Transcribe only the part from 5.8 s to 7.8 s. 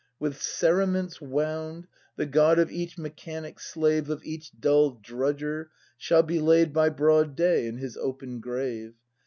shall be laid By broad day in